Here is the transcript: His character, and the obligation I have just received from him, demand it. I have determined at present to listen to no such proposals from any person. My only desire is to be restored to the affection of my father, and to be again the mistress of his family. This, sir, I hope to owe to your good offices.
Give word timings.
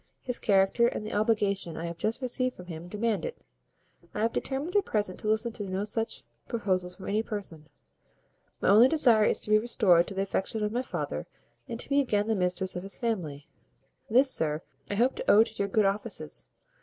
His 0.23 0.39
character, 0.39 0.87
and 0.87 1.05
the 1.05 1.13
obligation 1.13 1.77
I 1.77 1.85
have 1.85 1.99
just 1.99 2.23
received 2.23 2.55
from 2.55 2.65
him, 2.65 2.87
demand 2.87 3.23
it. 3.23 3.37
I 4.15 4.21
have 4.21 4.33
determined 4.33 4.75
at 4.75 4.83
present 4.83 5.19
to 5.19 5.27
listen 5.27 5.51
to 5.51 5.63
no 5.63 5.83
such 5.83 6.23
proposals 6.47 6.95
from 6.95 7.07
any 7.07 7.21
person. 7.21 7.67
My 8.61 8.69
only 8.69 8.87
desire 8.87 9.25
is 9.25 9.39
to 9.41 9.51
be 9.51 9.59
restored 9.59 10.07
to 10.07 10.15
the 10.15 10.23
affection 10.23 10.63
of 10.63 10.71
my 10.71 10.81
father, 10.81 11.27
and 11.67 11.79
to 11.79 11.87
be 11.87 11.99
again 11.99 12.27
the 12.27 12.33
mistress 12.33 12.75
of 12.75 12.81
his 12.81 12.97
family. 12.97 13.47
This, 14.09 14.31
sir, 14.31 14.63
I 14.89 14.95
hope 14.95 15.17
to 15.17 15.31
owe 15.31 15.43
to 15.43 15.53
your 15.53 15.67
good 15.69 15.85
offices. 15.85 16.47